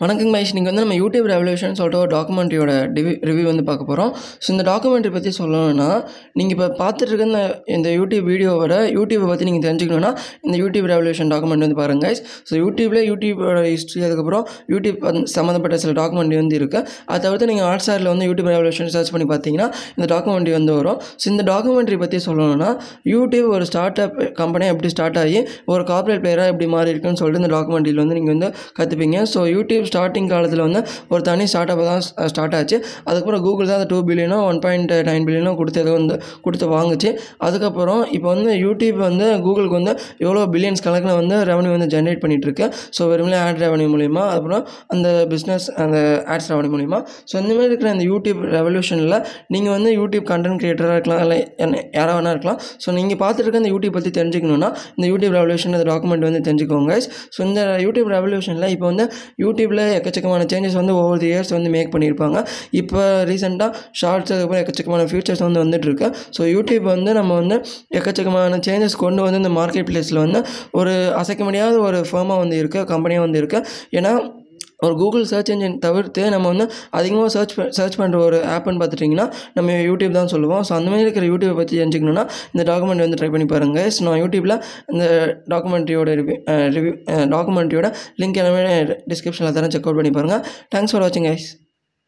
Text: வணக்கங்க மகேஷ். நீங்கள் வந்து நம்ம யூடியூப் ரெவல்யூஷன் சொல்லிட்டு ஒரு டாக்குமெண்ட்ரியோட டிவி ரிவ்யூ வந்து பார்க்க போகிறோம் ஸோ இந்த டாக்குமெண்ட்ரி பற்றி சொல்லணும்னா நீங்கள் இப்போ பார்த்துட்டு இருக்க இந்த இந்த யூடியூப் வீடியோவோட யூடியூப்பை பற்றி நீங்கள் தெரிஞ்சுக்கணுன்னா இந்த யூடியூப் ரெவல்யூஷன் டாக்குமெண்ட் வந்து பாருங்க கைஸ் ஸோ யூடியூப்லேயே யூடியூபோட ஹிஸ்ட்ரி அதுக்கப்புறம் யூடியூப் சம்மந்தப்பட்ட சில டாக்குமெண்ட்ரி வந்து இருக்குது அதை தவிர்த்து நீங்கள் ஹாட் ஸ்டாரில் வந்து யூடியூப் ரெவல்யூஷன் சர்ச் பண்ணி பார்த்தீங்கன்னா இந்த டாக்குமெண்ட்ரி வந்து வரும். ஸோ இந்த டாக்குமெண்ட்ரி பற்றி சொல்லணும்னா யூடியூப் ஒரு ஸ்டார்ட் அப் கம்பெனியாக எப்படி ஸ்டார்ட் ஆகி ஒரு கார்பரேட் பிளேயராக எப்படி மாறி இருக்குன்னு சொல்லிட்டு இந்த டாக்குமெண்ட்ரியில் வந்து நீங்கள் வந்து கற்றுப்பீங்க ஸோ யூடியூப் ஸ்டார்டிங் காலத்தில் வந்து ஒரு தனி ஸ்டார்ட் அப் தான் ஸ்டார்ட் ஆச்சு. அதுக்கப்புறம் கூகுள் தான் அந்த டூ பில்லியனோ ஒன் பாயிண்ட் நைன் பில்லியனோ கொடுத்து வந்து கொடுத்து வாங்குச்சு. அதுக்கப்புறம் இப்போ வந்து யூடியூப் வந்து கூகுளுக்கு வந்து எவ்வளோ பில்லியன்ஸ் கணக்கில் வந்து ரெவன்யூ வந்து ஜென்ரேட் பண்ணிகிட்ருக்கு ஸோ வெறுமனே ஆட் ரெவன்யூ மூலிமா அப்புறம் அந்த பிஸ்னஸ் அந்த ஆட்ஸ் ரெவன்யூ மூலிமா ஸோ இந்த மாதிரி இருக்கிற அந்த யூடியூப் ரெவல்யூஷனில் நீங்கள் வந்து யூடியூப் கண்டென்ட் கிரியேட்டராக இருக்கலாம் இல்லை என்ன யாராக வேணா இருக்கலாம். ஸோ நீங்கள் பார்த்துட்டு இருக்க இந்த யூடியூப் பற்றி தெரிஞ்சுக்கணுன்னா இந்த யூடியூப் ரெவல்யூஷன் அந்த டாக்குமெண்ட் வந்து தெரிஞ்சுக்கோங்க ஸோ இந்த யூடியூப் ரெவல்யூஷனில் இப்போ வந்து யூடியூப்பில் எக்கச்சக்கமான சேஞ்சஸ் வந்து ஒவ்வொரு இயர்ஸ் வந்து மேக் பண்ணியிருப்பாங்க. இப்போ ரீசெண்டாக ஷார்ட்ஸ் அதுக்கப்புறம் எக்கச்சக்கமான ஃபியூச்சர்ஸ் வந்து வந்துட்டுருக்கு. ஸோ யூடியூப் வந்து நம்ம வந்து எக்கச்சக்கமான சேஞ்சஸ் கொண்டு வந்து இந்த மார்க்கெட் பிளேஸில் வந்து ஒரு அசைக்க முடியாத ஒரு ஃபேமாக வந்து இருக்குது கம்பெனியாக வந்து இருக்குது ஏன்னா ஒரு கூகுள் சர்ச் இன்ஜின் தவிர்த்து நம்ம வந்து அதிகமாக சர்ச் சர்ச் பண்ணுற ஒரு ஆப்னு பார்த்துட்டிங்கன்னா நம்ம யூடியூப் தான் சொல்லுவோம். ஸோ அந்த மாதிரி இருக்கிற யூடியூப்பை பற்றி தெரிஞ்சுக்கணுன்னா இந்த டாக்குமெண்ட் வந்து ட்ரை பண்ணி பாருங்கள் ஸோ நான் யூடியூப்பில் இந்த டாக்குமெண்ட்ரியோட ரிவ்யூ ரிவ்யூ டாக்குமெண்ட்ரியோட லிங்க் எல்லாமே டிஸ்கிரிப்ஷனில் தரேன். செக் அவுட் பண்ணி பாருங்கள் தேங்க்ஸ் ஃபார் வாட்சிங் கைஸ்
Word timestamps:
வணக்கங்க 0.00 0.30
மகேஷ். 0.34 0.52
நீங்கள் 0.56 0.70
வந்து 0.70 0.82
நம்ம 0.82 0.94
யூடியூப் 1.00 1.26
ரெவல்யூஷன் 1.30 1.74
சொல்லிட்டு 1.78 1.98
ஒரு 2.02 2.10
டாக்குமெண்ட்ரியோட 2.14 2.74
டிவி 2.94 3.10
ரிவ்யூ 3.28 3.42
வந்து 3.48 3.64
பார்க்க 3.66 3.88
போகிறோம் 3.88 4.12
ஸோ 4.44 4.46
இந்த 4.54 4.64
டாக்குமெண்ட்ரி 4.68 5.10
பற்றி 5.16 5.30
சொல்லணும்னா 5.38 5.88
நீங்கள் 6.38 6.54
இப்போ 6.56 6.66
பார்த்துட்டு 6.78 7.10
இருக்க 7.10 7.24
இந்த 7.26 7.40
இந்த 7.76 7.88
யூடியூப் 7.98 8.24
வீடியோவோட 8.30 8.76
யூடியூப்பை 8.94 9.26
பற்றி 9.30 9.46
நீங்கள் 9.48 9.64
தெரிஞ்சுக்கணுன்னா 9.66 10.10
இந்த 10.46 10.54
யூடியூப் 10.62 10.86
ரெவல்யூஷன் 10.92 11.32
டாக்குமெண்ட் 11.34 11.64
வந்து 11.66 11.76
பாருங்க 11.80 12.04
கைஸ் 12.06 12.22
ஸோ 12.50 12.54
யூடியூப்லேயே 12.62 13.04
யூடியூபோட 13.10 13.58
ஹிஸ்ட்ரி 13.66 14.00
அதுக்கப்புறம் 14.08 14.46
யூடியூப் 14.74 15.04
சம்மந்தப்பட்ட 15.34 15.78
சில 15.84 15.92
டாக்குமெண்ட்ரி 16.00 16.38
வந்து 16.42 16.56
இருக்குது 16.60 16.82
அதை 17.10 17.18
தவிர்த்து 17.26 17.50
நீங்கள் 17.52 17.68
ஹாட் 17.70 17.84
ஸ்டாரில் 17.86 18.10
வந்து 18.12 18.28
யூடியூப் 18.30 18.48
ரெவல்யூஷன் 18.54 18.90
சர்ச் 18.96 19.12
பண்ணி 19.16 19.28
பார்த்தீங்கன்னா 19.34 19.68
இந்த 19.96 20.08
டாக்குமெண்ட்ரி 20.14 20.56
வந்து 20.58 20.74
வரும். 20.78 20.98
ஸோ 21.20 21.28
இந்த 21.34 21.46
டாக்குமெண்ட்ரி 21.52 22.00
பற்றி 22.04 22.20
சொல்லணும்னா 22.28 22.70
யூடியூப் 23.12 23.50
ஒரு 23.58 23.68
ஸ்டார்ட் 23.72 24.02
அப் 24.06 24.18
கம்பெனியாக 24.40 24.76
எப்படி 24.76 24.94
ஸ்டார்ட் 24.96 25.20
ஆகி 25.24 25.38
ஒரு 25.74 25.84
கார்பரேட் 25.92 26.24
பிளேயராக 26.24 26.54
எப்படி 26.54 26.70
மாறி 26.74 26.92
இருக்குன்னு 26.94 27.22
சொல்லிட்டு 27.22 27.44
இந்த 27.44 27.52
டாக்குமெண்ட்ரியில் 27.56 28.02
வந்து 28.04 28.18
நீங்கள் 28.20 28.34
வந்து 28.36 28.50
கற்றுப்பீங்க 28.80 29.20
ஸோ 29.34 29.42
யூடியூப் 29.54 29.88
ஸ்டார்டிங் 29.90 30.28
காலத்தில் 30.34 30.62
வந்து 30.66 30.80
ஒரு 31.12 31.22
தனி 31.30 31.44
ஸ்டார்ட் 31.52 31.72
அப் 31.74 31.82
தான் 31.90 32.02
ஸ்டார்ட் 32.32 32.56
ஆச்சு. 32.58 32.76
அதுக்கப்புறம் 33.08 33.42
கூகுள் 33.46 33.68
தான் 33.70 33.78
அந்த 33.80 33.88
டூ 33.92 33.98
பில்லியனோ 34.10 34.38
ஒன் 34.50 34.60
பாயிண்ட் 34.64 34.94
நைன் 35.10 35.26
பில்லியனோ 35.28 35.52
கொடுத்து 35.60 35.86
வந்து 35.98 36.16
கொடுத்து 36.46 36.66
வாங்குச்சு. 36.76 37.10
அதுக்கப்புறம் 37.46 38.02
இப்போ 38.16 38.28
வந்து 38.34 38.50
யூடியூப் 38.64 38.98
வந்து 39.08 39.26
கூகுளுக்கு 39.46 39.76
வந்து 39.80 39.92
எவ்வளோ 40.24 40.44
பில்லியன்ஸ் 40.54 40.84
கணக்கில் 40.86 41.18
வந்து 41.20 41.36
ரெவன்யூ 41.50 41.72
வந்து 41.76 41.88
ஜென்ரேட் 41.94 42.22
பண்ணிகிட்ருக்கு 42.24 42.66
ஸோ 42.96 43.08
வெறுமனே 43.12 43.38
ஆட் 43.46 43.60
ரெவன்யூ 43.64 43.88
மூலிமா 43.94 44.24
அப்புறம் 44.36 44.62
அந்த 44.94 45.08
பிஸ்னஸ் 45.32 45.66
அந்த 45.84 45.98
ஆட்ஸ் 46.34 46.48
ரெவன்யூ 46.52 46.72
மூலிமா 46.74 46.98
ஸோ 47.30 47.34
இந்த 47.42 47.52
மாதிரி 47.56 47.70
இருக்கிற 47.72 47.90
அந்த 47.96 48.04
யூடியூப் 48.12 48.40
ரெவல்யூஷனில் 48.56 49.16
நீங்கள் 49.54 49.74
வந்து 49.76 49.90
யூடியூப் 50.00 50.26
கண்டென்ட் 50.32 50.60
கிரியேட்டராக 50.62 50.96
இருக்கலாம் 50.98 51.22
இல்லை 51.24 51.38
என்ன 51.64 51.82
யாராக 51.98 52.14
வேணா 52.18 52.32
இருக்கலாம். 52.34 52.58
ஸோ 52.84 52.88
நீங்கள் 52.98 53.20
பார்த்துட்டு 53.22 53.46
இருக்க 53.46 53.64
இந்த 53.64 53.72
யூடியூப் 53.74 53.96
பற்றி 53.96 54.10
தெரிஞ்சுக்கணுன்னா 54.18 54.68
இந்த 54.96 55.06
யூடியூப் 55.12 55.34
ரெவல்யூஷன் 55.38 55.76
அந்த 55.78 55.86
டாக்குமெண்ட் 55.92 56.26
வந்து 56.28 56.40
தெரிஞ்சுக்கோங்க 56.48 56.94
ஸோ 57.36 57.40
இந்த 57.48 57.62
யூடியூப் 57.84 58.10
ரெவல்யூஷனில் 58.16 58.68
இப்போ 58.74 58.86
வந்து 58.90 59.04
யூடியூப்பில் 59.44 59.79
எக்கச்சக்கமான 59.98 60.46
சேஞ்சஸ் 60.52 60.78
வந்து 60.80 60.94
ஒவ்வொரு 61.00 61.26
இயர்ஸ் 61.30 61.52
வந்து 61.56 61.70
மேக் 61.76 61.92
பண்ணியிருப்பாங்க. 61.94 62.38
இப்போ 62.80 63.02
ரீசெண்டாக 63.30 63.70
ஷார்ட்ஸ் 64.00 64.32
அதுக்கப்புறம் 64.34 64.62
எக்கச்சக்கமான 64.62 65.06
ஃபியூச்சர்ஸ் 65.12 65.44
வந்து 65.46 65.62
வந்துட்டுருக்கு. 65.64 66.08
ஸோ 66.38 66.42
யூடியூப் 66.54 66.86
வந்து 66.94 67.12
நம்ம 67.20 67.32
வந்து 67.42 67.58
எக்கச்சக்கமான 68.00 68.60
சேஞ்சஸ் 68.68 68.98
கொண்டு 69.04 69.22
வந்து 69.26 69.40
இந்த 69.42 69.52
மார்க்கெட் 69.60 69.88
பிளேஸில் 69.90 70.22
வந்து 70.26 70.42
ஒரு 70.80 70.94
அசைக்க 71.22 71.42
முடியாத 71.44 71.78
ஒரு 71.88 72.00
ஃபேமாக 72.10 72.38
வந்து 72.44 72.58
இருக்குது 72.62 72.88
கம்பெனியாக 72.92 73.26
வந்து 73.26 73.40
இருக்குது 73.42 73.66
ஏன்னா 73.98 74.12
ஒரு 74.86 74.94
கூகுள் 75.00 75.24
சர்ச் 75.32 75.50
இன்ஜின் 75.54 75.76
தவிர்த்து 75.84 76.22
நம்ம 76.34 76.46
வந்து 76.52 76.66
அதிகமாக 76.98 77.28
சர்ச் 77.36 77.54
சர்ச் 77.78 77.98
பண்ணுற 78.00 78.18
ஒரு 78.28 78.38
ஆப்னு 78.56 78.80
பார்த்துட்டிங்கன்னா 78.82 79.26
நம்ம 79.56 79.78
யூடியூப் 79.90 80.16
தான் 80.18 80.32
சொல்லுவோம். 80.34 80.62
ஸோ 80.68 80.74
அந்த 80.78 80.88
மாதிரி 80.92 81.06
இருக்கிற 81.06 81.26
யூடியூப்பை 81.32 81.58
பற்றி 81.60 81.74
தெரிஞ்சுக்கணுன்னா 81.82 82.24
இந்த 82.54 82.64
டாக்குமெண்ட் 82.72 83.04
வந்து 83.06 83.18
ட்ரை 83.22 83.30
பண்ணி 83.36 83.48
பாருங்கள் 83.54 83.90
ஸோ 83.96 84.02
நான் 84.08 84.20
யூடியூப்பில் 84.24 84.56
இந்த 84.92 85.06
டாக்குமெண்ட்ரியோட 85.54 86.12
ரிவ்யூ 86.20 86.38
ரிவ்யூ 86.76 86.94
டாக்குமெண்ட்ரியோட 87.34 87.90
லிங்க் 88.22 88.40
எல்லாமே 88.42 88.62
டிஸ்கிரிப்ஷனில் 89.12 89.56
தரேன். 89.58 89.74
செக் 89.76 89.88
அவுட் 89.88 90.00
பண்ணி 90.00 90.14
பாருங்கள் 90.18 90.44
தேங்க்ஸ் 90.74 90.94
ஃபார் 90.94 91.04
வாட்சிங் 91.06 91.28
கைஸ் 91.30 91.48